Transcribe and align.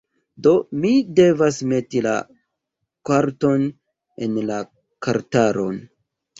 Do, 0.45 0.51
mi 0.85 0.93
devas 1.19 1.59
meti 1.73 2.01
la 2.07 2.15
karton 3.11 3.69
en 4.29 4.43
la 4.51 4.61
kartaron 5.11 5.81